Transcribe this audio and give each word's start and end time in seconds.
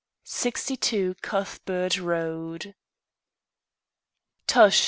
XVI 0.25 0.29
62 0.31 1.15
CUTHBERT 1.21 1.97
ROAD 1.99 2.73
Tush! 4.47 4.79